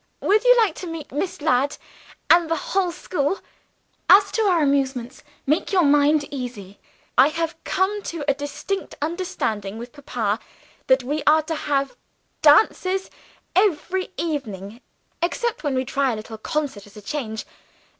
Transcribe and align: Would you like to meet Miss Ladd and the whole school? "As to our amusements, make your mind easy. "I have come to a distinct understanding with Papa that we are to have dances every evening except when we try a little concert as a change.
Would 0.19 0.43
you 0.43 0.57
like 0.57 0.73
to 0.77 0.87
meet 0.87 1.11
Miss 1.11 1.41
Ladd 1.43 1.77
and 2.27 2.49
the 2.49 2.55
whole 2.55 2.91
school? 2.91 3.37
"As 4.09 4.31
to 4.31 4.41
our 4.45 4.63
amusements, 4.63 5.21
make 5.45 5.71
your 5.71 5.83
mind 5.83 6.25
easy. 6.31 6.79
"I 7.19 7.27
have 7.27 7.63
come 7.65 8.01
to 8.05 8.25
a 8.27 8.33
distinct 8.33 8.95
understanding 8.99 9.77
with 9.77 9.93
Papa 9.93 10.39
that 10.87 11.03
we 11.03 11.21
are 11.27 11.43
to 11.43 11.53
have 11.53 11.95
dances 12.41 13.11
every 13.55 14.09
evening 14.17 14.81
except 15.21 15.63
when 15.63 15.75
we 15.75 15.85
try 15.85 16.13
a 16.13 16.15
little 16.15 16.39
concert 16.39 16.87
as 16.87 16.97
a 16.97 17.01
change. 17.03 17.45